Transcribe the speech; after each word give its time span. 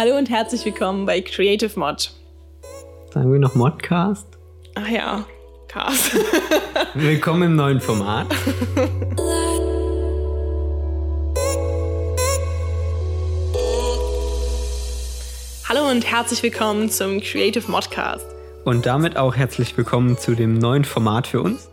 Hallo 0.00 0.16
und 0.16 0.30
herzlich 0.30 0.64
willkommen 0.64 1.04
bei 1.04 1.20
Creative 1.20 1.78
Mod. 1.78 2.10
Sagen 3.12 3.32
wir 3.34 3.38
noch 3.38 3.54
Modcast? 3.54 4.26
Ach 4.74 4.88
ja, 4.88 5.26
Cast. 5.68 6.14
Willkommen 6.94 7.42
im 7.42 7.54
neuen 7.54 7.82
Format. 7.82 8.26
Hallo 15.68 15.90
und 15.90 16.10
herzlich 16.10 16.42
willkommen 16.42 16.88
zum 16.88 17.20
Creative 17.20 17.70
Modcast. 17.70 18.24
Und 18.64 18.86
damit 18.86 19.18
auch 19.18 19.36
herzlich 19.36 19.76
willkommen 19.76 20.16
zu 20.16 20.34
dem 20.34 20.54
neuen 20.54 20.86
Format 20.86 21.26
für 21.26 21.42
uns. 21.42 21.68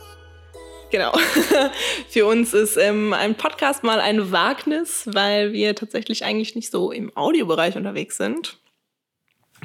Genau. 0.90 1.12
Für 2.10 2.26
uns 2.26 2.54
ist 2.54 2.78
ähm, 2.78 3.14
ein 3.14 3.36
Podcast 3.36 3.84
mal 3.84 4.00
ein 4.00 4.32
Wagnis, 4.32 5.10
weil 5.12 5.52
wir 5.52 5.76
tatsächlich 5.76 6.24
eigentlich 6.24 6.56
nicht 6.56 6.72
so 6.72 6.92
im 6.92 7.16
Audiobereich 7.16 7.76
unterwegs 7.76 8.18
sind. 8.18 8.58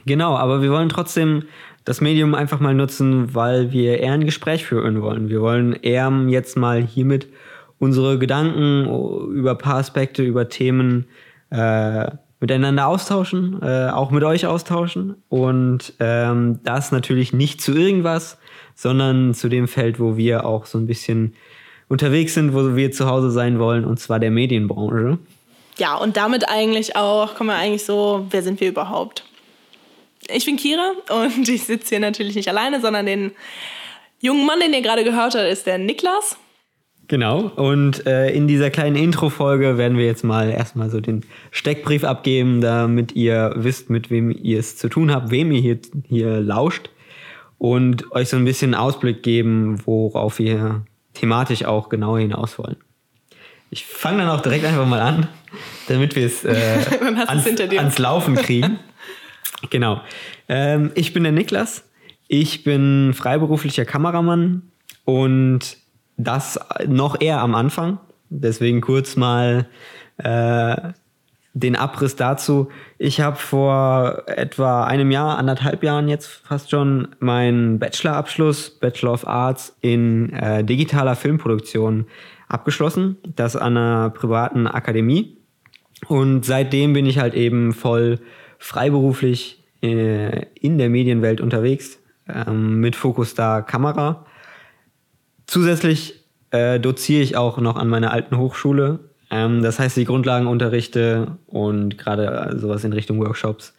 Genau, 0.05 0.37
aber 0.37 0.63
wir 0.63 0.71
wollen 0.71 0.89
trotzdem 0.89 1.45
das 1.85 2.01
Medium 2.01 2.35
einfach 2.35 2.61
mal 2.61 2.75
nutzen, 2.75 3.35
weil 3.35 3.73
wir 3.73 4.01
eher 4.01 4.13
ein 4.13 4.25
Gespräch 4.25 4.65
führen 4.65 5.03
wollen. 5.03 5.29
Wir 5.29 5.41
wollen 5.41 5.75
eher 5.75 6.11
jetzt 6.29 6.57
mal 6.57 6.83
hiermit 6.83 7.29
unsere 7.79 8.19
Gedanken 8.19 8.87
über 9.33 9.53
ein 9.53 9.59
paar 9.59 9.77
Aspekte, 9.77 10.23
über 10.23 10.49
Themen 10.49 11.07
äh, 11.51 12.11
miteinander 12.43 12.89
austauschen, 12.89 13.61
äh, 13.63 13.89
auch 13.89 14.11
mit 14.11 14.25
euch 14.25 14.47
austauschen. 14.47 15.15
Und 15.29 15.95
ähm, 16.01 16.59
das 16.65 16.91
natürlich 16.93 17.33
nicht 17.33 17.63
zu 17.63 17.73
irgendwas, 17.73 18.37
sondern 18.75 19.33
zu 19.33 19.49
dem 19.49 19.69
Feld, 19.69 20.01
wo 20.01 20.17
wir 20.17 20.45
auch 20.45 20.67
so 20.67 20.77
ein 20.77 20.87
bisschen 20.87 21.35
unterwegs 21.89 22.35
sind, 22.35 22.53
wo 22.53 22.75
wir 22.75 22.91
zu 22.91 23.07
Hause 23.07 23.31
sein 23.31 23.59
wollen, 23.59 23.85
und 23.85 24.01
zwar 24.01 24.19
der 24.19 24.33
Medienbranche. 24.33 25.19
Ja, 25.79 25.95
und 25.95 26.17
damit 26.17 26.49
eigentlich 26.49 26.97
auch, 26.97 27.35
kommen 27.37 27.51
wir 27.51 27.57
eigentlich 27.57 27.85
so, 27.85 28.27
wer 28.31 28.43
sind 28.43 28.61
wir 28.61 28.69
überhaupt? 28.69 29.25
Ich 30.29 30.45
bin 30.45 30.57
Kira 30.57 30.93
und 31.11 31.49
ich 31.49 31.63
sitze 31.63 31.91
hier 31.91 32.01
natürlich 32.01 32.35
nicht 32.35 32.49
alleine, 32.49 32.81
sondern 32.81 33.07
den 33.07 33.33
jungen 34.21 34.47
Mann, 34.47 34.59
den 34.59 34.75
ihr 34.75 34.83
gerade 34.83 35.05
gehört 35.05 35.37
habt, 35.37 35.45
ist 35.45 35.67
der 35.67 35.79
Niklas. 35.79 36.37
Genau, 37.09 37.41
und 37.57 38.07
äh, 38.07 38.31
in 38.31 38.49
dieser 38.49 38.71
kleinen 38.71 38.97
Intro-Folge 38.97 39.77
werden 39.77 39.99
wir 39.99 40.07
jetzt 40.07 40.25
mal 40.25 40.51
erstmal 40.51 40.89
so 40.89 41.01
den 41.01 41.23
Steckbrief 41.51 42.05
abgeben, 42.05 42.61
damit 42.61 43.13
ihr 43.13 43.53
wisst, 43.57 43.91
mit 43.91 44.11
wem 44.11 44.31
ihr 44.31 44.59
es 44.59 44.77
zu 44.77 44.89
tun 44.89 45.13
habt, 45.13 45.31
wem 45.31 45.53
ihr 45.53 45.61
hier, 45.61 45.79
hier 46.09 46.41
lauscht 46.41 46.91
und 47.59 48.11
euch 48.13 48.29
so 48.29 48.37
ein 48.37 48.45
bisschen 48.45 48.75
Ausblick 48.75 49.23
geben, 49.23 49.83
worauf 49.85 50.39
wir 50.39 50.85
thematisch 51.15 51.65
auch 51.65 51.89
genau 51.89 52.17
hinaus 52.17 52.59
wollen. 52.59 52.77
Ich 53.71 53.85
fange 53.85 54.19
dann 54.19 54.29
auch 54.29 54.41
direkt 54.41 54.65
einfach 54.65 54.87
mal 54.87 55.01
an, 55.01 55.29
damit 55.89 56.17
wir 56.17 56.27
es 56.27 56.45
äh, 56.45 56.79
ans, 57.27 57.47
ans, 57.47 57.99
Laufen 57.99 58.37
kriegen. 58.37 58.79
genau. 59.71 60.01
Ähm, 60.49 60.91
ich 60.95 61.13
bin 61.13 61.23
der 61.23 61.33
Niklas. 61.33 61.85
Ich 62.29 62.65
bin 62.65 63.13
freiberuflicher 63.15 63.85
Kameramann 63.85 64.63
und 65.05 65.77
das 66.25 66.59
noch 66.87 67.21
eher 67.21 67.41
am 67.41 67.55
Anfang. 67.55 67.99
Deswegen 68.31 68.81
kurz 68.81 69.17
mal 69.17 69.67
äh, 70.19 70.77
den 71.55 71.77
Abriss 71.77 72.17
dazu. 72.17 72.69
Ich 72.99 73.21
habe 73.21 73.37
vor 73.37 74.23
etwa 74.27 74.85
einem 74.85 75.11
Jahr, 75.11 75.39
anderthalb 75.39 75.83
Jahren 75.83 76.09
jetzt 76.09 76.29
fast 76.29 76.71
schon, 76.71 77.09
meinen 77.19 77.79
Bachelorabschluss, 77.79 78.71
Bachelor 78.71 79.13
of 79.13 79.27
Arts 79.27 79.77
in 79.81 80.33
äh, 80.33 80.65
digitaler 80.65 81.15
Filmproduktion 81.15 82.07
abgeschlossen. 82.49 83.19
Das 83.37 83.57
an 83.57 83.77
einer 83.77 84.11
privaten 84.11 84.67
Akademie. 84.67 85.37
Und 86.09 86.45
seitdem 86.45 86.95
bin 86.95 87.07
ich 87.07 87.19
halt 87.19 87.35
eben 87.35 87.73
voll 87.73 88.19
freiberuflich 88.59 89.63
äh, 89.83 90.47
in 90.55 90.79
der 90.79 90.89
Medienwelt 90.89 91.41
unterwegs, 91.41 91.99
ähm, 92.29 92.81
mit 92.81 92.97
Fokus 92.97 93.35
da 93.35 93.61
Kamera. 93.61 94.25
Zusätzlich 95.53 96.15
äh, 96.51 96.81
doziere 96.81 97.23
ich 97.23 97.37
auch 97.37 97.59
noch 97.59 97.77
an 97.77 97.89
meiner 97.89 98.11
alten 98.11 98.39
Hochschule 98.39 99.01
ähm, 99.33 99.63
das 99.63 99.79
heißt, 99.79 99.97
die 99.97 100.05
Grundlagenunterrichte 100.05 101.39
und 101.47 101.97
gerade 101.97 102.55
sowas 102.59 102.85
in 102.85 102.93
Richtung 102.93 103.19
Workshops 103.19 103.75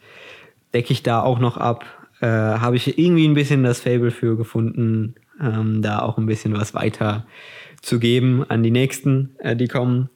decke 0.74 0.92
ich 0.92 1.04
da 1.04 1.22
auch 1.22 1.38
noch 1.38 1.56
ab. 1.56 1.84
Äh, 2.20 2.26
Habe 2.26 2.76
ich 2.76 2.98
irgendwie 2.98 3.26
ein 3.26 3.34
bisschen 3.34 3.62
das 3.62 3.80
Fable 3.80 4.10
für 4.10 4.36
gefunden, 4.36 5.14
ähm, 5.40 5.80
da 5.80 6.00
auch 6.00 6.18
ein 6.18 6.26
bisschen 6.26 6.58
was 6.58 6.74
weiter 6.74 7.24
zu 7.80 8.00
geben 8.00 8.44
an 8.48 8.64
die 8.64 8.72
nächsten, 8.72 9.36
äh, 9.38 9.54
die 9.54 9.68
kommen. 9.68 10.10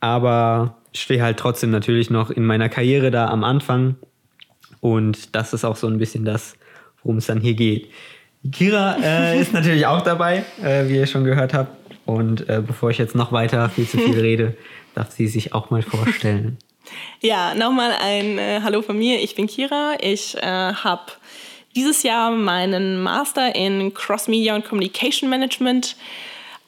Aber 0.00 0.78
stehe 0.94 1.22
halt 1.22 1.36
trotzdem 1.36 1.70
natürlich 1.70 2.08
noch 2.08 2.30
in 2.30 2.46
meiner 2.46 2.70
Karriere 2.70 3.10
da 3.10 3.28
am 3.28 3.44
Anfang. 3.44 3.96
Und 4.80 5.34
das 5.34 5.52
ist 5.52 5.66
auch 5.66 5.76
so 5.76 5.86
ein 5.86 5.98
bisschen 5.98 6.24
das, 6.24 6.56
worum 7.02 7.18
es 7.18 7.26
dann 7.26 7.40
hier 7.40 7.54
geht. 7.54 7.90
Kira 8.52 8.96
äh, 9.02 9.40
ist 9.40 9.52
natürlich 9.52 9.86
auch 9.86 10.02
dabei, 10.02 10.44
äh, 10.62 10.88
wie 10.88 10.96
ihr 10.96 11.06
schon 11.06 11.24
gehört 11.24 11.54
habt. 11.54 11.76
Und 12.06 12.48
äh, 12.48 12.62
bevor 12.66 12.90
ich 12.90 12.98
jetzt 12.98 13.14
noch 13.14 13.32
weiter 13.32 13.68
viel 13.68 13.86
zu 13.86 13.98
viel 13.98 14.18
rede, 14.18 14.56
darf 14.94 15.10
sie 15.10 15.28
sich 15.28 15.52
auch 15.52 15.70
mal 15.70 15.82
vorstellen. 15.82 16.56
ja, 17.20 17.54
nochmal 17.54 17.92
ein 18.00 18.38
äh, 18.38 18.60
Hallo 18.62 18.82
von 18.82 18.98
mir. 18.98 19.20
Ich 19.20 19.34
bin 19.34 19.46
Kira. 19.46 19.96
Ich 20.00 20.36
äh, 20.36 20.40
habe 20.40 21.12
dieses 21.76 22.02
Jahr 22.02 22.30
meinen 22.30 23.02
Master 23.02 23.54
in 23.54 23.92
Cross 23.92 24.28
Media 24.28 24.54
und 24.54 24.64
Communication 24.64 25.28
Management 25.28 25.96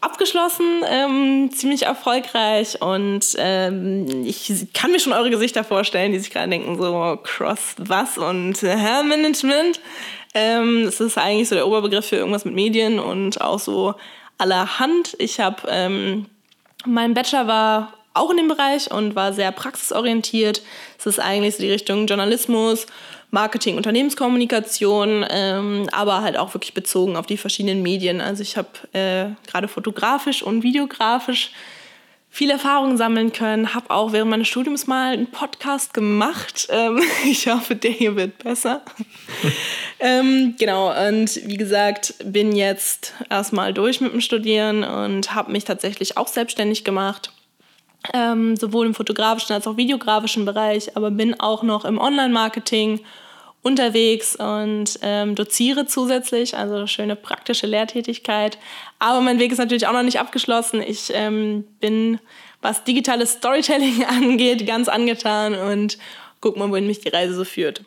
abgeschlossen, 0.01 0.83
ähm, 0.89 1.51
ziemlich 1.53 1.83
erfolgreich 1.83 2.81
und 2.81 3.21
ähm, 3.39 4.25
ich 4.25 4.69
kann 4.73 4.93
mir 4.93 5.01
schon 5.01 5.13
eure 5.13 5.31
Gesichter 5.31 5.65
vorstellen, 5.65 6.13
die 6.13 6.19
sich 6.19 6.31
gerade 6.31 6.49
denken, 6.49 6.77
so 6.81 7.19
Cross 7.23 7.75
was 7.79 8.19
und 8.19 8.63
äh, 8.63 9.03
Management. 9.03 9.81
Ähm, 10.35 10.85
das 10.85 11.01
ist 11.01 11.19
eigentlich 11.19 11.49
so 11.49 11.55
der 11.55 11.67
Oberbegriff 11.67 12.07
für 12.07 12.17
irgendwas 12.17 12.45
mit 12.45 12.55
Medien 12.55 12.99
und 12.99 13.41
auch 13.41 13.59
so 13.59 13.95
allerhand. 14.39 15.17
Ich 15.19 15.41
habe, 15.41 15.63
ähm, 15.69 16.27
mein 16.87 17.15
Bachelor 17.15 17.47
war 17.47 17.93
auch 18.15 18.31
in 18.31 18.37
dem 18.37 18.49
Bereich 18.49 18.91
und 18.91 19.15
war 19.15 19.33
sehr 19.33 19.53
praxisorientiert. 19.53 20.63
Es 20.99 21.07
ist 21.07 21.21
eigentlich 21.21 21.57
so 21.57 21.63
die 21.63 21.71
Richtung 21.71 22.07
Journalismus, 22.07 22.87
Marketing, 23.31 23.77
Unternehmenskommunikation, 23.77 25.25
ähm, 25.31 25.89
aber 25.93 26.23
halt 26.23 26.37
auch 26.37 26.53
wirklich 26.55 26.75
bezogen 26.75 27.17
auf 27.17 27.27
die 27.27 27.37
verschiedenen 27.37 27.83
Medien. 27.83 28.21
Also 28.21 28.43
ich 28.43 28.57
habe 28.57 28.69
äh, 28.93 29.27
gerade 29.49 29.69
fotografisch 29.69 30.43
und 30.43 30.63
videografisch 30.63 31.53
viel 32.33 32.51
Erfahrung 32.51 32.97
sammeln 32.97 33.33
können, 33.33 33.75
habe 33.75 33.91
auch 33.91 34.13
während 34.13 34.31
meines 34.31 34.47
Studiums 34.47 34.87
mal 34.87 35.13
einen 35.13 35.31
Podcast 35.31 35.93
gemacht. 35.95 36.69
Ähm, 36.81 37.03
ich 37.25 37.49
hoffe, 37.49 37.75
der 37.75 37.91
hier 37.91 38.15
wird 38.15 38.39
besser. 38.39 38.83
ähm, 40.01 40.55
genau, 40.59 40.97
und 41.09 41.41
wie 41.47 41.57
gesagt, 41.57 42.15
bin 42.25 42.55
jetzt 42.55 43.15
erstmal 43.29 43.75
durch 43.75 44.01
mit 44.01 44.13
dem 44.13 44.21
Studieren 44.21 44.85
und 44.85 45.35
habe 45.35 45.51
mich 45.51 45.65
tatsächlich 45.65 46.17
auch 46.17 46.29
selbstständig 46.29 46.85
gemacht. 46.85 47.33
Ähm, 48.15 48.57
sowohl 48.57 48.87
im 48.87 48.95
fotografischen 48.95 49.53
als 49.53 49.67
auch 49.67 49.77
videografischen 49.77 50.47
Bereich, 50.47 50.97
aber 50.97 51.11
bin 51.11 51.39
auch 51.39 51.63
noch 51.63 51.85
im 51.85 51.99
Online-Marketing 51.99 53.01
unterwegs 53.63 54.37
und 54.37 54.99
ähm, 55.03 55.35
doziere 55.35 55.87
zusätzlich, 55.87 56.57
also 56.57 56.87
schöne 56.87 57.15
praktische 57.15 57.67
Lehrtätigkeit. 57.67 58.59
Aber 58.99 59.21
mein 59.21 59.39
Weg 59.39 59.53
ist 59.53 59.59
natürlich 59.59 59.87
auch 59.87 59.93
noch 59.93 60.03
nicht 60.03 60.19
abgeschlossen. 60.19 60.83
Ich 60.83 61.13
ähm, 61.15 61.65
bin, 61.81 62.19
was 62.63 62.85
digitales 62.85 63.33
Storytelling 63.33 64.05
angeht, 64.09 64.67
ganz 64.67 64.89
angetan 64.89 65.55
und 65.55 65.99
guck 66.41 66.57
mal, 66.57 66.71
wohin 66.71 66.87
mich 66.87 67.01
die 67.01 67.11
Reise 67.11 67.35
so 67.35 67.45
führt. 67.45 67.85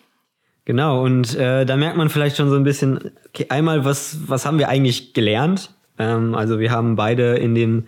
Genau, 0.66 1.04
und 1.04 1.36
äh, 1.36 1.66
da 1.66 1.76
merkt 1.76 1.98
man 1.98 2.10
vielleicht 2.10 2.38
schon 2.38 2.50
so 2.50 2.56
ein 2.56 2.64
bisschen, 2.64 3.12
okay, 3.28 3.48
einmal, 3.50 3.84
was, 3.84 4.18
was 4.28 4.46
haben 4.46 4.60
wir 4.60 4.70
eigentlich 4.70 5.14
gelernt? 5.14 5.72
Ähm, 5.98 6.36
also 6.36 6.60
wir 6.60 6.72
haben 6.72 6.96
beide 6.96 7.36
in 7.36 7.56
den 7.56 7.88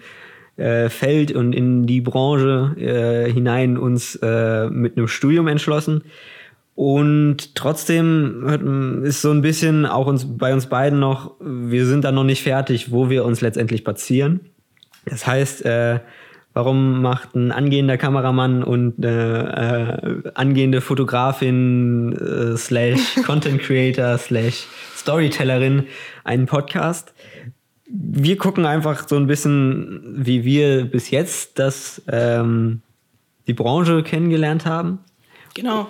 äh, 0.57 0.89
Feld 0.89 1.31
und 1.31 1.53
in 1.53 1.85
die 1.85 2.01
Branche 2.01 2.75
äh, 2.77 3.31
hinein 3.31 3.77
uns 3.77 4.16
äh, 4.16 4.69
mit 4.69 4.97
einem 4.97 5.07
Studium 5.07 5.47
entschlossen. 5.47 6.03
Und 6.75 7.56
trotzdem 7.56 9.03
ist 9.06 9.21
so 9.21 9.31
ein 9.31 9.41
bisschen 9.41 9.85
auch 9.85 10.07
uns, 10.07 10.38
bei 10.38 10.53
uns 10.53 10.65
beiden 10.65 11.00
noch, 11.00 11.31
wir 11.39 11.85
sind 11.85 12.03
da 12.03 12.12
noch 12.12 12.25
nicht 12.25 12.44
fertig, 12.44 12.91
wo 12.91 13.09
wir 13.09 13.24
uns 13.24 13.39
letztendlich 13.39 13.85
platzieren. 13.85 14.41
Das 15.06 15.25
heißt, 15.25 15.63
äh, 15.65 16.00
warum 16.53 17.01
macht 17.01 17.35
ein 17.35 17.53
angehender 17.53 17.97
Kameramann 17.97 18.63
und 18.63 19.06
eine 19.06 20.24
äh, 20.25 20.30
angehende 20.33 20.81
Fotografin 20.81 22.13
äh, 22.13 22.57
slash 22.57 23.15
Content 23.25 23.62
Creator 23.62 24.18
slash 24.18 24.65
Storytellerin 24.97 25.85
einen 26.25 26.45
Podcast? 26.45 27.13
Wir 27.87 28.37
gucken 28.37 28.65
einfach 28.65 29.07
so 29.07 29.15
ein 29.15 29.27
bisschen, 29.27 30.25
wie 30.25 30.43
wir 30.43 30.85
bis 30.85 31.11
jetzt 31.11 31.59
das 31.59 32.01
ähm, 32.07 32.81
die 33.47 33.53
Branche 33.53 34.01
kennengelernt 34.03 34.65
haben. 34.65 34.99
Genau 35.53 35.87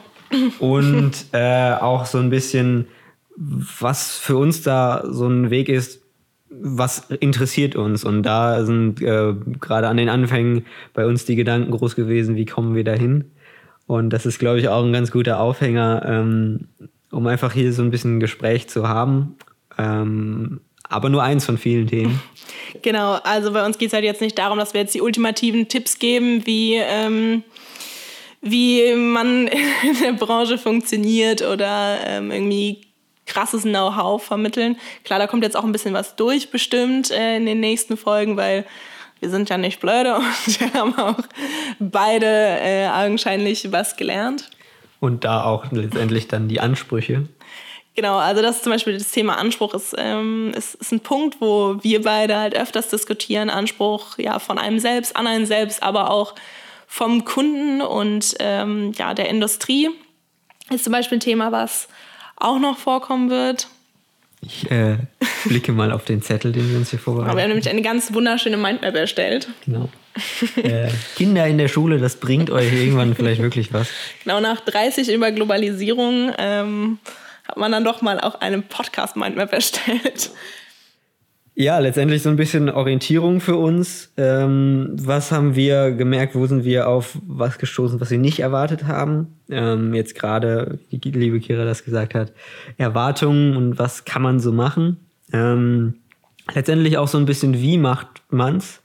und 0.60 1.26
äh, 1.32 1.74
auch 1.74 2.06
so 2.06 2.18
ein 2.18 2.30
bisschen, 2.30 2.88
was 3.36 4.18
für 4.18 4.38
uns 4.38 4.62
da 4.62 5.04
so 5.06 5.28
ein 5.28 5.50
Weg 5.50 5.70
ist, 5.70 6.02
was 6.50 7.10
interessiert 7.10 7.76
uns. 7.76 8.04
Und 8.04 8.24
da 8.24 8.66
sind 8.66 9.02
äh, 9.02 9.34
gerade 9.60 9.88
an 9.88 9.98
den 9.98 10.10
Anfängen 10.10 10.66
bei 10.94 11.06
uns 11.06 11.26
die 11.26 11.36
Gedanken 11.36 11.72
groß 11.72 11.96
gewesen, 11.96 12.36
wie 12.36 12.46
kommen 12.46 12.76
wir 12.76 12.84
dahin? 12.84 13.26
Und 13.88 14.12
das 14.12 14.26
ist, 14.26 14.40
glaube 14.40 14.60
ich, 14.60 14.70
auch 14.70 14.84
ein 14.84 14.94
ganz 14.94 15.12
guter 15.12 15.40
Aufhänger, 15.40 16.04
ähm, 16.06 16.68
um 17.12 17.28
einfach 17.28 17.54
hier 17.54 17.72
so 17.74 17.84
ein 17.84 17.92
bisschen 17.92 18.20
Gespräch 18.20 18.68
zu 18.68 18.88
haben. 18.88 19.36
Ähm, 19.78 20.62
aber 20.96 21.10
nur 21.10 21.22
eins 21.24 21.46
von 21.46 21.58
vielen 21.58 21.88
Themen. 21.88 22.22
Genau, 22.82 23.14
also 23.24 23.54
bei 23.54 23.66
uns 23.66 23.78
geht 23.78 23.88
es 23.88 23.94
halt 23.94 24.04
jetzt 24.04 24.20
nicht 24.20 24.38
darum, 24.38 24.60
dass 24.60 24.74
wir 24.74 24.82
jetzt 24.82 24.94
die 24.94 25.02
ultimativen 25.02 25.70
Tipps 25.70 25.98
geben, 25.98 26.46
wie, 26.46 26.76
ähm, 26.76 27.44
wie 28.42 28.94
man 28.94 29.48
in 29.48 30.00
der 30.04 30.12
Branche 30.12 30.58
funktioniert 30.58 31.42
oder 31.42 31.98
ähm, 32.06 32.32
irgendwie 32.32 32.82
krasses 33.26 33.64
Know-how 33.64 34.22
vermitteln. 34.22 34.78
Klar, 35.04 35.20
da 35.20 35.28
kommt 35.28 35.44
jetzt 35.44 35.56
auch 35.56 35.64
ein 35.64 35.72
bisschen 35.72 35.94
was 35.94 36.16
durch, 36.16 36.52
bestimmt 36.52 37.12
äh, 37.12 37.38
in 37.38 37.46
den 37.46 37.60
nächsten 37.60 37.98
Folgen, 37.98 38.38
weil 38.38 38.66
wir 39.20 39.30
sind 39.30 39.50
ja 39.50 39.58
nicht 39.58 39.80
blöde 39.80 40.16
und 40.18 40.60
wir 40.60 40.74
haben 40.74 40.98
auch 40.98 41.20
beide 41.80 42.26
äh, 42.28 42.88
augenscheinlich 42.88 43.72
was 43.72 43.96
gelernt. 43.96 44.50
Und 45.00 45.24
da 45.24 45.44
auch 45.44 45.72
letztendlich 45.72 46.28
dann 46.28 46.48
die 46.48 46.60
Ansprüche. 46.60 47.28
Genau, 47.96 48.18
also 48.18 48.42
das 48.42 48.58
ist 48.58 48.64
zum 48.64 48.74
Beispiel 48.74 48.98
das 48.98 49.12
Thema 49.12 49.38
Anspruch 49.38 49.74
ist, 49.74 49.96
ähm, 49.98 50.52
ist, 50.56 50.76
ist 50.76 50.92
ein 50.92 51.00
Punkt, 51.00 51.38
wo 51.40 51.78
wir 51.82 52.02
beide 52.02 52.36
halt 52.38 52.54
öfters 52.54 52.90
diskutieren. 52.90 53.50
Anspruch 53.50 54.18
ja 54.18 54.40
von 54.40 54.60
einem 54.60 54.80
selbst, 54.80 55.16
an 55.16 55.28
einen 55.28 55.46
selbst, 55.46 55.82
aber 55.82 56.12
auch 56.12 56.36
vom 56.88 57.24
Kunden 57.24 57.82
und 57.82 58.36
ähm, 58.40 58.92
ja, 58.98 59.14
der 59.14 59.30
Industrie 59.30 59.90
ist 60.70 60.84
zum 60.84 60.92
Beispiel 60.92 61.18
ein 61.18 61.22
Thema, 61.22 61.54
was 61.54 61.88
auch 62.36 62.60
noch 62.60 62.78
vorkommen 62.78 63.30
wird. 63.30 63.70
Ich 64.42 64.70
äh, 64.70 64.98
blicke 65.46 65.72
mal 65.72 65.92
auf 65.94 66.04
den 66.04 66.22
Zettel, 66.22 66.52
den 66.52 66.70
wir 66.70 66.78
uns 66.78 66.90
hier 66.90 67.00
vorbereitet 67.00 67.30
haben. 67.30 67.38
Wir 67.38 67.44
haben 67.44 67.50
nämlich 67.50 67.70
eine 67.70 67.82
ganz 67.82 68.14
wunderschöne 68.14 68.58
Mindmap 68.58 68.96
erstellt. 68.96 69.48
Genau. 69.66 69.90
äh, 70.58 70.90
Kinder 71.16 71.48
in 71.48 71.58
der 71.58 71.70
Schule, 71.70 71.98
das 71.98 72.18
bringt 72.18 72.50
euch 72.50 72.72
irgendwann 72.74 73.16
vielleicht 73.16 73.42
wirklich 73.42 73.74
was. 73.74 73.88
Genau, 74.24 74.40
nach 74.40 74.60
30 74.60 75.12
über 75.12 75.32
Globalisierung 75.32 76.32
ähm, 76.38 77.00
hat 77.48 77.58
man 77.58 77.72
dann 77.72 77.84
doch 77.84 78.02
mal 78.02 78.20
auch 78.20 78.36
eine 78.36 78.62
Podcast-Mindmap 78.62 79.54
erstellt. 79.54 80.32
Ja, 81.58 81.80
letztendlich 81.80 82.22
so 82.22 82.30
ein 82.30 82.36
bisschen 82.36 82.70
Orientierung 82.70 83.40
für 83.40 83.56
uns. 83.56 84.12
Ähm, 84.18 84.90
was 84.92 85.32
haben 85.32 85.56
wir 85.56 85.92
gemerkt? 85.92 86.36
Wo 86.36 86.46
sind 86.48 86.66
wir 86.66 86.90
auf 86.90 87.18
was 87.26 87.58
gestoßen, 87.58 88.02
was 88.02 88.12
wir 88.12 88.18
nicht 88.18 88.40
erwartet 88.40 88.88
haben? 88.88 89.40
Ähm, 89.50 89.94
jetzt 89.94 90.16
gerade, 90.16 90.80
wie 90.90 90.98
die 90.98 91.12
liebe 91.12 91.40
Kira 91.40 91.64
das 91.64 91.86
gesagt 91.86 92.14
hat, 92.14 92.34
Erwartungen 92.78 93.56
und 93.56 93.80
was 93.80 94.04
kann 94.04 94.22
man 94.22 94.42
so 94.42 94.52
machen? 94.52 94.98
Ähm, 95.32 95.96
letztendlich 96.54 96.98
auch 96.98 97.08
so 97.08 97.18
ein 97.18 97.26
bisschen, 97.26 97.62
wie 97.62 97.78
macht 97.78 98.08
man's? 98.30 98.82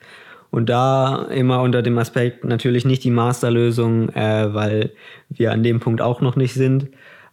Und 0.53 0.69
da 0.69 1.25
immer 1.25 1.63
unter 1.63 1.83
dem 1.83 1.99
Aspekt 1.99 2.45
natürlich 2.45 2.85
nicht 2.85 3.03
die 3.03 3.11
Masterlösung, 3.11 4.11
äh, 4.11 4.55
weil 4.55 4.93
wir 5.29 5.51
an 5.51 5.65
dem 5.65 5.81
Punkt 5.81 6.01
auch 6.01 6.21
noch 6.21 6.37
nicht 6.37 6.55
sind. 6.55 6.89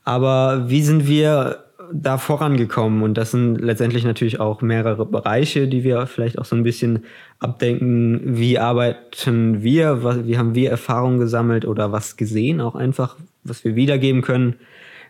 Aber 0.07 0.69
wie 0.69 0.83
sind 0.83 1.05
wir 1.05 1.65
da 1.91 2.17
vorangekommen? 2.17 3.03
Und 3.03 3.17
das 3.17 3.31
sind 3.31 3.57
letztendlich 3.57 4.05
natürlich 4.05 4.39
auch 4.39 4.61
mehrere 4.61 5.05
Bereiche, 5.05 5.67
die 5.67 5.83
wir 5.83 6.07
vielleicht 6.07 6.39
auch 6.39 6.45
so 6.45 6.55
ein 6.55 6.63
bisschen 6.63 7.03
abdenken. 7.39 8.21
Wie 8.23 8.57
arbeiten 8.57 9.63
wir? 9.63 10.05
Was, 10.05 10.25
wie 10.25 10.37
haben 10.37 10.55
wir 10.55 10.69
Erfahrungen 10.69 11.19
gesammelt 11.19 11.65
oder 11.65 11.91
was 11.91 12.15
gesehen? 12.15 12.61
Auch 12.61 12.75
einfach, 12.75 13.17
was 13.43 13.65
wir 13.65 13.75
wiedergeben 13.75 14.21
können 14.21 14.55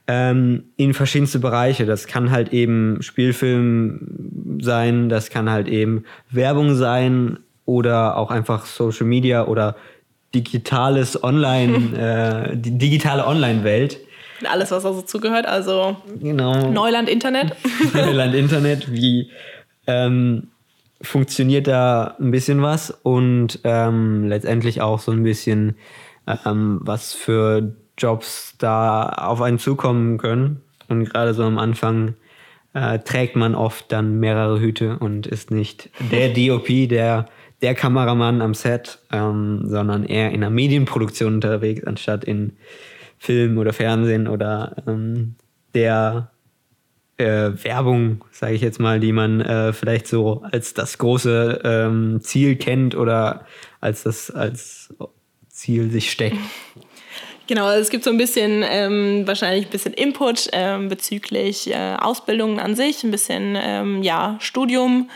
ähm, 0.08 0.64
in 0.78 0.96
verschiedenste 0.96 1.38
Bereiche. 1.38 1.86
Das 1.86 2.08
kann 2.08 2.32
halt 2.32 2.52
eben 2.52 3.04
Spielfilm 3.04 4.58
sein, 4.64 5.10
das 5.10 5.30
kann 5.30 5.48
halt 5.48 5.68
eben 5.68 6.06
Werbung 6.32 6.74
sein 6.74 7.38
oder 7.66 8.18
auch 8.18 8.32
einfach 8.32 8.66
Social 8.66 9.06
Media 9.06 9.46
oder 9.46 9.76
digitales 10.34 11.24
Online, 11.24 12.50
äh, 12.52 12.58
die 12.58 12.80
digitale 12.80 13.28
Online-Welt 13.28 14.00
alles, 14.46 14.72
was 14.72 14.84
da 14.84 14.94
so 14.94 15.02
zugehört. 15.02 15.46
Also 15.46 15.98
genau. 16.20 16.70
Neuland 16.70 17.10
Internet. 17.10 17.56
Neuland 17.94 18.36
Internet, 18.36 18.92
wie 18.92 19.32
ähm, 19.88 20.48
funktioniert 21.02 21.68
da 21.68 22.16
ein 22.20 22.32
bisschen 22.32 22.62
was 22.62 22.92
und 22.92 23.60
ähm, 23.64 24.28
letztendlich 24.28 24.82
auch 24.82 25.00
so 25.00 25.12
ein 25.12 25.24
bisschen, 25.24 25.76
ähm, 26.46 26.80
was 26.82 27.14
für 27.14 27.74
Jobs 27.98 28.56
da 28.58 29.10
auf 29.10 29.42
einen 29.42 29.60
zukommen 29.60 30.18
können. 30.18 30.62
Und 30.90 31.06
gerade 31.06 31.34
so 31.34 31.44
am 31.44 31.58
Anfang 31.58 32.16
äh, 32.74 33.00
trägt 33.00 33.36
man 33.36 33.56
oft 33.56 33.92
dann 33.92 34.20
mehrere 34.20 34.60
Hüte 34.60 34.98
und 35.00 35.28
ist 35.28 35.52
nicht 35.52 35.90
der 36.12 36.30
DOP, 36.34 36.68
der, 36.90 37.28
der 37.62 37.76
Kameramann 37.76 38.42
am 38.42 38.54
Set, 38.54 39.00
ähm, 39.12 39.64
sondern 39.66 40.04
eher 40.04 40.30
in 40.30 40.44
einer 40.44 40.50
Medienproduktion 40.50 41.36
unterwegs, 41.36 41.84
anstatt 41.86 42.24
in 42.24 42.54
Film 43.18 43.58
oder 43.58 43.74
Fernsehen 43.74 44.28
oder 44.28 44.76
ähm, 44.88 45.36
der 45.74 46.32
äh, 47.18 47.52
Werbung, 47.64 48.24
sage 48.32 48.54
ich 48.54 48.62
jetzt 48.62 48.80
mal, 48.80 49.00
die 49.00 49.12
man 49.12 49.42
äh, 49.42 49.74
vielleicht 49.74 50.08
so 50.08 50.44
als 50.52 50.74
das 50.74 50.98
große 50.98 51.62
ähm, 51.64 52.20
Ziel 52.22 52.56
kennt 52.56 52.96
oder 52.96 53.46
als 53.82 54.04
das 54.04 54.30
als 54.32 54.94
Ziel 55.50 55.90
sich 55.90 56.12
steckt. 56.12 56.38
Genau, 57.48 57.66
also 57.66 57.82
es 57.82 57.90
gibt 57.90 58.04
so 58.04 58.10
ein 58.10 58.18
bisschen, 58.18 58.64
ähm, 58.70 59.26
wahrscheinlich 59.26 59.66
ein 59.66 59.72
bisschen 59.72 59.94
Input 59.94 60.50
ähm, 60.52 60.90
bezüglich 60.90 61.72
äh, 61.72 61.96
Ausbildungen 61.98 62.60
an 62.60 62.76
sich, 62.76 63.04
ein 63.04 63.12
bisschen 63.12 63.58
ähm, 63.58 64.04
ja, 64.04 64.36
Studium, 64.40 65.10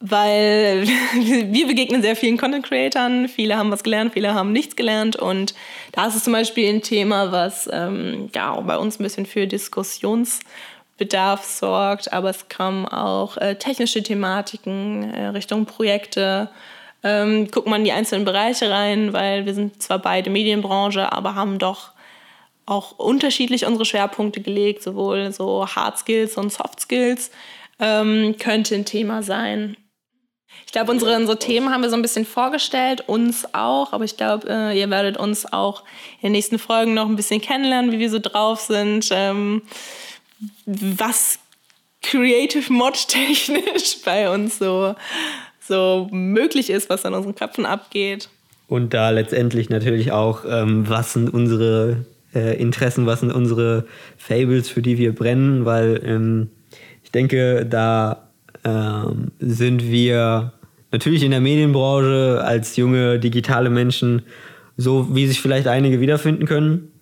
weil 0.00 0.86
wir 1.14 1.66
begegnen 1.66 2.02
sehr 2.02 2.16
vielen 2.16 2.38
Content 2.38 2.66
Creatern. 2.66 3.28
Viele 3.28 3.56
haben 3.56 3.70
was 3.70 3.84
gelernt, 3.84 4.14
viele 4.14 4.34
haben 4.34 4.52
nichts 4.52 4.74
gelernt. 4.74 5.16
Und 5.16 5.54
da 5.92 6.06
ist 6.06 6.16
es 6.16 6.24
zum 6.24 6.32
Beispiel 6.32 6.68
ein 6.68 6.82
Thema, 6.82 7.30
was 7.30 7.68
ähm, 7.70 8.30
ja, 8.34 8.58
bei 8.60 8.78
uns 8.78 8.98
ein 8.98 9.02
bisschen 9.02 9.26
für 9.26 9.46
Diskussionsbedarf 9.46 11.44
sorgt. 11.44 12.12
Aber 12.12 12.30
es 12.30 12.48
kommen 12.48 12.86
auch 12.86 13.36
äh, 13.36 13.56
technische 13.56 14.02
Thematiken 14.02 15.12
äh, 15.12 15.26
Richtung 15.28 15.66
Projekte. 15.66 16.48
Ähm, 17.02 17.50
guckt 17.50 17.68
man 17.68 17.82
in 17.82 17.84
die 17.84 17.92
einzelnen 17.92 18.24
Bereiche 18.24 18.70
rein, 18.70 19.12
weil 19.12 19.46
wir 19.46 19.54
sind 19.54 19.82
zwar 19.82 19.98
beide 19.98 20.30
Medienbranche, 20.30 21.12
aber 21.12 21.34
haben 21.34 21.58
doch 21.58 21.92
auch 22.66 22.98
unterschiedlich 22.98 23.66
unsere 23.66 23.84
Schwerpunkte 23.84 24.40
gelegt, 24.40 24.82
sowohl 24.82 25.32
so 25.32 25.66
Hard 25.66 25.98
Skills 25.98 26.36
und 26.36 26.52
Soft 26.52 26.80
Skills 26.80 27.30
ähm, 27.80 28.36
könnte 28.38 28.74
ein 28.74 28.84
Thema 28.84 29.22
sein. 29.22 29.76
Ich 30.66 30.72
glaube, 30.72 30.92
unsere, 30.92 31.16
unsere 31.16 31.38
Themen 31.38 31.70
haben 31.70 31.82
wir 31.82 31.90
so 31.90 31.96
ein 31.96 32.02
bisschen 32.02 32.24
vorgestellt, 32.24 33.02
uns 33.08 33.44
auch, 33.54 33.92
aber 33.92 34.04
ich 34.04 34.16
glaube, 34.16 34.48
äh, 34.48 34.78
ihr 34.78 34.88
werdet 34.88 35.16
uns 35.16 35.52
auch 35.52 35.82
in 36.20 36.28
den 36.28 36.32
nächsten 36.32 36.58
Folgen 36.58 36.94
noch 36.94 37.08
ein 37.08 37.16
bisschen 37.16 37.40
kennenlernen, 37.40 37.90
wie 37.90 37.98
wir 37.98 38.10
so 38.10 38.20
drauf 38.20 38.60
sind, 38.60 39.08
ähm, 39.10 39.62
was 40.66 41.40
Creative 42.02 42.72
Mod 42.72 43.08
technisch 43.08 44.00
bei 44.04 44.32
uns 44.32 44.58
so, 44.58 44.94
so 45.60 46.08
möglich 46.12 46.70
ist, 46.70 46.88
was 46.88 47.04
an 47.04 47.14
unseren 47.14 47.34
Köpfen 47.34 47.66
abgeht. 47.66 48.28
Und 48.68 48.94
da 48.94 49.10
letztendlich 49.10 49.70
natürlich 49.70 50.12
auch, 50.12 50.44
ähm, 50.48 50.88
was 50.88 51.14
sind 51.14 51.34
unsere 51.34 52.06
äh, 52.34 52.56
Interessen, 52.60 53.06
was 53.06 53.20
sind 53.20 53.32
unsere 53.32 53.86
Fables, 54.16 54.68
für 54.68 54.82
die 54.82 54.96
wir 54.98 55.14
brennen, 55.14 55.64
weil 55.64 56.00
ähm, 56.04 56.50
ich 57.02 57.10
denke, 57.10 57.66
da 57.66 58.29
ähm, 58.64 59.32
sind 59.38 59.84
wir 59.84 60.52
natürlich 60.92 61.22
in 61.22 61.30
der 61.30 61.40
Medienbranche 61.40 62.42
als 62.44 62.76
junge 62.76 63.18
digitale 63.18 63.70
Menschen 63.70 64.22
so, 64.76 65.14
wie 65.14 65.26
sich 65.26 65.40
vielleicht 65.40 65.66
einige 65.66 66.00
wiederfinden 66.00 66.46
können, 66.46 66.92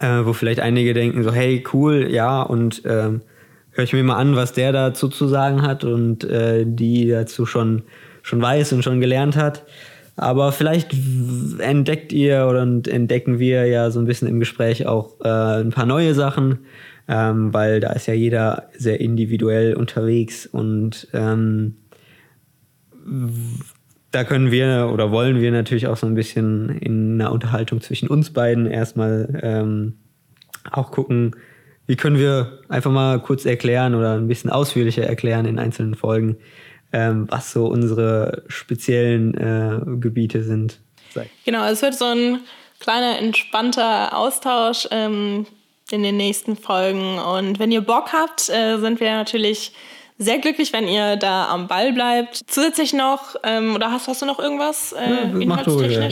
äh, 0.00 0.24
wo 0.24 0.32
vielleicht 0.32 0.60
einige 0.60 0.94
denken 0.94 1.22
so, 1.22 1.32
hey, 1.32 1.64
cool, 1.72 2.08
ja, 2.10 2.42
und 2.42 2.82
ähm, 2.84 3.22
höre 3.70 3.84
ich 3.84 3.92
mir 3.92 4.02
mal 4.02 4.16
an, 4.16 4.36
was 4.36 4.52
der 4.52 4.72
dazu 4.72 5.08
zu 5.08 5.28
sagen 5.28 5.62
hat 5.62 5.84
und 5.84 6.24
äh, 6.24 6.64
die 6.66 7.08
dazu 7.08 7.46
schon, 7.46 7.82
schon 8.22 8.40
weiß 8.40 8.72
und 8.72 8.82
schon 8.82 9.00
gelernt 9.00 9.36
hat. 9.36 9.64
Aber 10.16 10.50
vielleicht 10.50 10.96
entdeckt 11.60 12.12
ihr 12.12 12.48
oder 12.50 12.62
entdecken 12.62 13.38
wir 13.38 13.66
ja 13.66 13.92
so 13.92 14.00
ein 14.00 14.06
bisschen 14.06 14.26
im 14.26 14.40
Gespräch 14.40 14.84
auch 14.86 15.20
äh, 15.22 15.60
ein 15.60 15.70
paar 15.70 15.86
neue 15.86 16.12
Sachen, 16.12 16.58
ähm, 17.08 17.52
weil 17.54 17.80
da 17.80 17.92
ist 17.92 18.06
ja 18.06 18.14
jeder 18.14 18.68
sehr 18.76 19.00
individuell 19.00 19.74
unterwegs 19.74 20.46
und 20.46 21.08
ähm, 21.12 21.76
da 24.10 24.24
können 24.24 24.50
wir 24.50 24.90
oder 24.92 25.10
wollen 25.10 25.40
wir 25.40 25.50
natürlich 25.50 25.86
auch 25.86 25.96
so 25.96 26.06
ein 26.06 26.14
bisschen 26.14 26.68
in 26.78 27.20
einer 27.20 27.32
Unterhaltung 27.32 27.80
zwischen 27.80 28.08
uns 28.08 28.32
beiden 28.32 28.66
erstmal 28.66 29.40
ähm, 29.42 29.98
auch 30.70 30.90
gucken, 30.90 31.34
wie 31.86 31.96
können 31.96 32.18
wir 32.18 32.60
einfach 32.68 32.90
mal 32.90 33.20
kurz 33.20 33.46
erklären 33.46 33.94
oder 33.94 34.14
ein 34.14 34.28
bisschen 34.28 34.50
ausführlicher 34.50 35.04
erklären 35.04 35.46
in 35.46 35.58
einzelnen 35.58 35.94
Folgen, 35.94 36.36
ähm, 36.92 37.26
was 37.30 37.52
so 37.52 37.66
unsere 37.66 38.44
speziellen 38.48 39.34
äh, 39.34 39.80
Gebiete 39.98 40.42
sind. 40.42 40.80
Genau, 41.44 41.66
es 41.66 41.80
wird 41.80 41.94
so 41.94 42.04
ein 42.04 42.40
kleiner 42.78 43.18
entspannter 43.18 44.16
Austausch. 44.16 44.86
Ähm, 44.90 45.46
in 45.90 46.02
den 46.02 46.16
nächsten 46.16 46.56
Folgen. 46.56 47.18
Und 47.18 47.58
wenn 47.58 47.72
ihr 47.72 47.80
Bock 47.80 48.12
habt, 48.12 48.48
äh, 48.48 48.78
sind 48.78 49.00
wir 49.00 49.14
natürlich 49.14 49.72
sehr 50.18 50.38
glücklich, 50.38 50.72
wenn 50.72 50.88
ihr 50.88 51.16
da 51.16 51.48
am 51.48 51.68
Ball 51.68 51.92
bleibt. 51.92 52.42
Zusätzlich 52.48 52.92
noch, 52.92 53.36
ähm, 53.44 53.74
oder 53.74 53.92
hast, 53.92 54.08
hast 54.08 54.20
du 54.20 54.26
noch 54.26 54.38
irgendwas 54.38 54.92
äh, 54.92 55.32
Ja, 55.90 56.08
ja. 56.08 56.10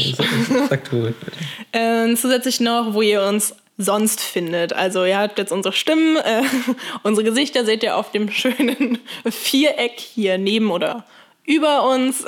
Sag 0.68 0.90
du, 0.90 1.02
bitte. 1.02 1.16
äh, 1.72 2.14
zusätzlich 2.14 2.60
noch, 2.60 2.94
wo 2.94 3.02
ihr 3.02 3.22
uns 3.22 3.54
sonst 3.78 4.20
findet. 4.20 4.72
Also 4.72 5.04
ihr 5.04 5.18
habt 5.18 5.38
jetzt 5.38 5.52
unsere 5.52 5.74
Stimmen, 5.74 6.16
äh, 6.16 6.42
unsere 7.02 7.28
Gesichter 7.28 7.64
seht 7.64 7.82
ihr 7.82 7.96
auf 7.96 8.12
dem 8.12 8.30
schönen 8.30 8.98
Viereck 9.28 9.98
hier 9.98 10.38
neben 10.38 10.70
oder 10.70 11.04
über 11.44 11.88
uns. 11.88 12.24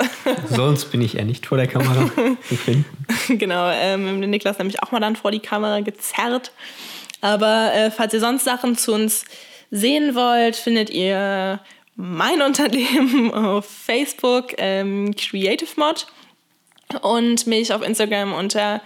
Sonst 0.49 0.91
bin 0.91 1.01
ich 1.01 1.17
eher 1.17 1.25
nicht 1.25 1.45
vor 1.45 1.57
der 1.57 1.67
Kamera 1.67 2.09
zu 2.47 2.55
finden. 2.55 2.85
genau, 3.27 3.69
ähm, 3.69 4.21
Niklas 4.21 4.57
nämlich 4.59 4.81
auch 4.81 4.91
mal 4.91 5.01
dann 5.01 5.17
vor 5.17 5.31
die 5.31 5.41
Kamera 5.41 5.81
gezerrt. 5.81 6.51
Aber 7.21 7.73
äh, 7.73 7.91
falls 7.91 8.13
ihr 8.13 8.19
sonst 8.19 8.45
Sachen 8.45 8.77
zu 8.77 8.93
uns 8.93 9.25
sehen 9.71 10.15
wollt, 10.15 10.55
findet 10.55 10.89
ihr 10.89 11.59
mein 11.95 12.41
Unternehmen 12.45 13.33
auf 13.33 13.65
Facebook, 13.65 14.53
ähm, 14.57 15.15
Creative 15.15 15.71
Mod, 15.75 16.07
und 17.01 17.45
mich 17.45 17.71
auf 17.71 17.83
Instagram 17.83 18.33
unter 18.33 18.81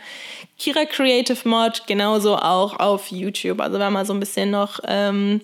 Kira 0.59 0.85
Creative 0.85 1.47
Mod, 1.47 1.87
genauso 1.87 2.35
auch 2.35 2.79
auf 2.79 3.11
YouTube. 3.11 3.59
Also 3.61 3.79
wer 3.79 3.89
mal 3.89 4.05
so 4.05 4.13
ein 4.13 4.19
bisschen 4.19 4.51
noch 4.51 4.79
ähm, 4.87 5.41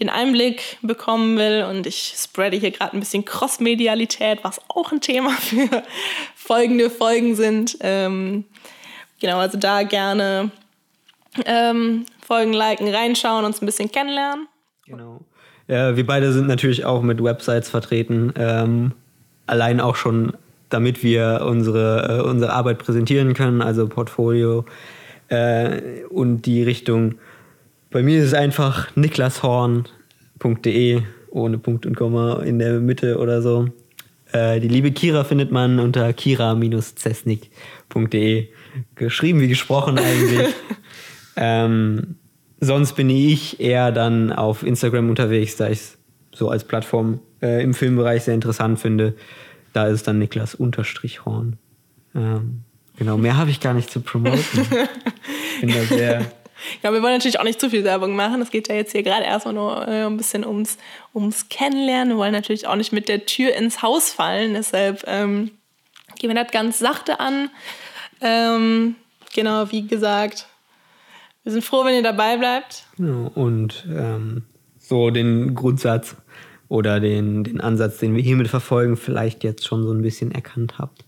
den 0.00 0.08
Einblick 0.08 0.78
bekommen 0.82 1.36
will 1.36 1.66
und 1.68 1.86
ich 1.86 2.14
spreade 2.16 2.56
hier 2.56 2.70
gerade 2.70 2.96
ein 2.96 3.00
bisschen 3.00 3.24
Cross-Medialität, 3.24 4.40
was 4.42 4.60
auch 4.68 4.92
ein 4.92 5.00
Thema 5.00 5.30
für 5.40 5.82
folgende 6.34 6.90
Folgen 6.90 7.34
sind. 7.34 7.76
Ähm, 7.80 8.44
genau, 9.20 9.38
also 9.38 9.58
da 9.58 9.82
gerne 9.82 10.50
ähm, 11.44 12.06
Folgen 12.24 12.52
liken, 12.52 12.88
reinschauen, 12.88 13.44
uns 13.44 13.60
ein 13.60 13.66
bisschen 13.66 13.90
kennenlernen. 13.90 14.46
Genau. 14.86 15.20
Ja, 15.68 15.96
wir 15.96 16.06
beide 16.06 16.32
sind 16.32 16.46
natürlich 16.46 16.84
auch 16.84 17.02
mit 17.02 17.20
Websites 17.22 17.68
vertreten. 17.68 18.32
Ähm, 18.36 18.92
allein 19.46 19.80
auch 19.80 19.96
schon, 19.96 20.34
damit 20.68 21.02
wir 21.02 21.42
unsere, 21.44 22.20
äh, 22.20 22.22
unsere 22.28 22.52
Arbeit 22.52 22.78
präsentieren 22.78 23.34
können, 23.34 23.62
also 23.62 23.88
Portfolio 23.88 24.64
äh, 25.28 26.04
und 26.08 26.42
die 26.42 26.62
Richtung. 26.62 27.16
Bei 27.90 28.02
mir 28.02 28.18
ist 28.18 28.26
es 28.26 28.34
einfach 28.34 28.94
niklashorn.de 28.96 31.02
ohne 31.30 31.58
Punkt 31.58 31.86
und 31.86 31.96
Komma 31.96 32.42
in 32.42 32.58
der 32.58 32.80
Mitte 32.80 33.18
oder 33.18 33.40
so. 33.42 33.68
Äh, 34.32 34.58
die 34.60 34.68
liebe 34.68 34.92
Kira 34.92 35.24
findet 35.24 35.52
man 35.52 35.78
unter 35.78 36.10
kira-zesnik.de. 36.12 38.48
Geschrieben 38.94 39.40
wie 39.40 39.48
gesprochen 39.48 39.98
eigentlich. 39.98 40.54
ähm, 41.36 42.16
sonst 42.60 42.94
bin 42.94 43.10
ich 43.10 43.60
eher 43.60 43.92
dann 43.92 44.32
auf 44.32 44.62
Instagram 44.62 45.08
unterwegs, 45.10 45.56
da 45.56 45.68
ich 45.68 45.78
es 45.78 45.98
so 46.32 46.50
als 46.50 46.64
Plattform 46.64 47.20
äh, 47.42 47.62
im 47.62 47.74
Filmbereich 47.74 48.24
sehr 48.24 48.34
interessant 48.34 48.78
finde. 48.80 49.14
Da 49.72 49.86
ist 49.86 49.94
es 49.94 50.02
dann 50.02 50.18
Niklas 50.18 50.54
Unterstrich 50.54 51.24
Horn. 51.24 51.58
Ähm, 52.14 52.62
genau, 52.96 53.16
mehr 53.18 53.36
habe 53.36 53.50
ich 53.50 53.60
gar 53.60 53.74
nicht 53.74 53.90
zu 53.90 54.00
promoten. 54.00 54.40
ich 54.40 55.60
bin 55.60 55.70
da 55.70 55.82
sehr. 55.84 56.26
Ja, 56.82 56.92
wir 56.92 57.02
wollen 57.02 57.14
natürlich 57.14 57.38
auch 57.38 57.44
nicht 57.44 57.60
zu 57.60 57.68
viel 57.68 57.84
Werbung 57.84 58.16
machen. 58.16 58.40
Es 58.40 58.50
geht 58.50 58.68
ja 58.68 58.74
jetzt 58.74 58.92
hier 58.92 59.02
gerade 59.02 59.24
erstmal 59.24 59.54
nur 59.54 59.86
äh, 59.86 60.06
ein 60.06 60.16
bisschen 60.16 60.44
ums, 60.46 60.78
ums 61.14 61.48
Kennenlernen. 61.50 62.14
Wir 62.14 62.16
wollen 62.16 62.32
natürlich 62.32 62.66
auch 62.66 62.76
nicht 62.76 62.92
mit 62.92 63.08
der 63.08 63.26
Tür 63.26 63.54
ins 63.54 63.82
Haus 63.82 64.10
fallen. 64.10 64.54
Deshalb 64.54 65.04
ähm, 65.06 65.50
gehen 66.18 66.34
wir 66.34 66.42
das 66.42 66.50
ganz 66.50 66.78
sachte 66.78 67.20
an. 67.20 67.50
Ähm, 68.22 68.96
genau, 69.34 69.70
wie 69.70 69.86
gesagt, 69.86 70.46
wir 71.46 71.52
sind 71.52 71.64
froh, 71.64 71.84
wenn 71.84 71.94
ihr 71.94 72.02
dabei 72.02 72.36
bleibt. 72.36 72.86
Ja, 72.98 73.30
und 73.36 73.86
ähm, 73.88 74.42
so 74.78 75.10
den 75.10 75.54
Grundsatz 75.54 76.16
oder 76.66 76.98
den, 76.98 77.44
den 77.44 77.60
Ansatz, 77.60 77.98
den 77.98 78.16
wir 78.16 78.22
hiermit 78.22 78.48
verfolgen, 78.48 78.96
vielleicht 78.96 79.44
jetzt 79.44 79.64
schon 79.64 79.84
so 79.84 79.92
ein 79.92 80.02
bisschen 80.02 80.32
erkannt 80.32 80.80
habt. 80.80 81.04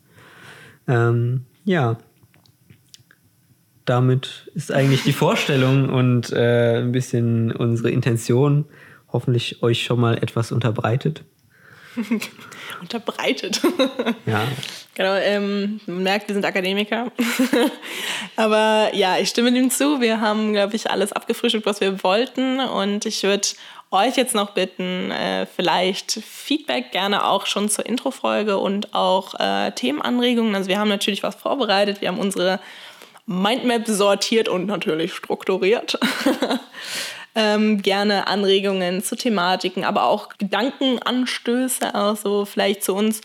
Ähm, 0.86 1.46
ja, 1.64 1.98
damit 3.84 4.48
ist 4.54 4.70
eigentlich 4.70 5.02
die 5.02 5.12
Vorstellung 5.12 5.88
und 5.88 6.32
äh, 6.32 6.82
ein 6.82 6.92
bisschen 6.92 7.50
unsere 7.50 7.90
Intention 7.90 8.64
hoffentlich 9.12 9.60
euch 9.64 9.82
schon 9.82 9.98
mal 9.98 10.18
etwas 10.18 10.52
unterbreitet. 10.52 11.24
Unterbreitet. 12.80 13.60
Ja, 14.26 14.46
Genau, 14.98 15.14
ähm, 15.14 15.80
man 15.86 16.02
merkt, 16.02 16.26
wir 16.26 16.34
sind 16.34 16.44
Akademiker. 16.44 17.12
Aber 18.36 18.90
ja, 18.94 19.16
ich 19.18 19.28
stimme 19.28 19.52
dem 19.52 19.70
zu. 19.70 20.00
Wir 20.00 20.20
haben, 20.20 20.52
glaube 20.52 20.74
ich, 20.74 20.90
alles 20.90 21.12
abgefrühstückt, 21.12 21.66
was 21.66 21.80
wir 21.80 22.02
wollten. 22.02 22.58
Und 22.58 23.06
ich 23.06 23.22
würde 23.22 23.46
euch 23.92 24.16
jetzt 24.16 24.34
noch 24.34 24.50
bitten, 24.54 25.12
äh, 25.12 25.46
vielleicht 25.46 26.10
Feedback 26.10 26.90
gerne 26.90 27.24
auch 27.24 27.46
schon 27.46 27.68
zur 27.68 27.86
Introfolge 27.86 28.58
und 28.58 28.92
auch 28.92 29.38
äh, 29.38 29.70
Themenanregungen. 29.70 30.56
Also 30.56 30.68
wir 30.68 30.80
haben 30.80 30.88
natürlich 30.88 31.22
was 31.22 31.36
vorbereitet. 31.36 32.00
Wir 32.00 32.08
haben 32.08 32.18
unsere 32.18 32.58
Mindmap 33.26 33.86
sortiert 33.86 34.48
und 34.48 34.66
natürlich 34.66 35.14
strukturiert. 35.14 35.96
ähm, 37.34 37.82
gerne 37.82 38.26
Anregungen 38.26 39.02
zu 39.02 39.16
Thematiken, 39.16 39.84
aber 39.84 40.04
auch 40.04 40.30
Gedankenanstöße, 40.38 41.94
auch 41.94 42.16
so 42.16 42.44
vielleicht 42.44 42.82
zu 42.82 42.94
uns, 42.94 43.20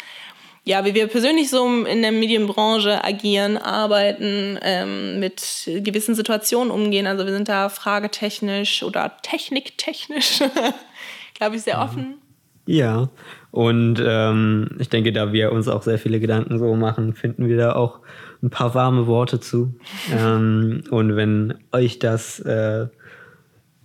ja, 0.65 0.86
wie 0.86 0.93
wir 0.93 1.07
persönlich 1.07 1.50
so 1.50 1.67
in 1.83 2.01
der 2.01 2.13
Medienbranche 2.13 3.03
agieren, 3.03 3.57
arbeiten, 3.57 4.57
ähm, 4.62 5.19
mit 5.19 5.41
gewissen 5.65 6.15
Situationen 6.15 6.72
umgehen. 6.72 7.05
Also 7.05 7.25
wir 7.25 7.33
sind 7.33 7.50
da 7.50 7.67
fragetechnisch 7.67 8.83
oder 8.83 9.17
techniktechnisch, 9.24 10.41
glaube 11.33 11.57
ich, 11.57 11.63
sehr 11.63 11.81
offen. 11.81 12.15
Ja, 12.65 13.10
und 13.51 14.01
ähm, 14.05 14.69
ich 14.79 14.88
denke, 14.88 15.12
da 15.12 15.33
wir 15.33 15.51
uns 15.51 15.67
auch 15.67 15.83
sehr 15.83 16.00
viele 16.00 16.22
Gedanken 16.22 16.60
so 16.60 16.75
machen, 16.75 17.13
finden 17.13 17.50
wir 17.50 17.57
da 17.57 17.75
auch 17.75 18.00
ein 18.41 18.50
paar 18.50 18.74
warme 18.74 19.05
Worte 19.05 19.41
zu. 19.41 19.75
ähm, 20.17 20.83
und 20.89 21.15
wenn 21.17 21.55
euch 21.74 22.00
das 22.00 22.39
äh, 22.39 22.88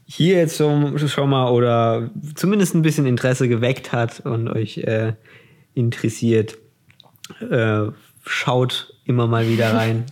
hier 0.08 0.38
jetzt 0.38 0.56
schon, 0.56 0.98
schon 0.98 1.30
mal 1.30 1.50
oder 1.50 2.10
zumindest 2.34 2.74
ein 2.74 2.82
bisschen 2.82 3.06
Interesse 3.06 3.48
geweckt 3.48 3.92
hat 3.92 4.20
und 4.20 4.48
euch 4.48 4.78
äh, 4.78 5.12
interessiert, 5.74 6.56
äh, 7.50 7.86
schaut 8.24 8.94
immer 9.04 9.26
mal 9.26 9.48
wieder 9.48 9.74
rein 9.74 10.06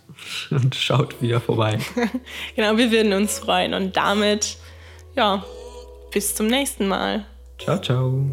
und 0.51 0.75
schaut 0.75 1.21
wieder 1.23 1.41
vorbei. 1.41 1.79
Genau, 2.57 2.77
wir 2.77 2.91
würden 2.91 3.13
uns 3.15 3.39
freuen. 3.39 3.75
Und 3.75 3.97
damit, 3.97 4.59
ja, 5.15 5.45
bis 6.13 6.35
zum 6.35 6.47
nächsten 6.47 6.89
Mal. 6.89 7.25
Ciao, 7.59 7.79
ciao. 7.81 8.25